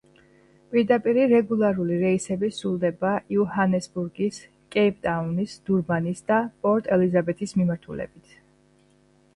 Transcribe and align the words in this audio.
პირდაპირი 0.69 1.25
რეგულარული 1.33 1.97
რეისები 2.03 2.49
სრულდება 2.59 3.11
იოჰანესბურგის, 3.35 4.41
კეიპტაუნის, 4.77 5.55
დურბანის 5.69 6.27
და 6.33 6.43
პორტ-ელიზაბეთის 6.65 7.57
მიმართულებით. 7.61 8.39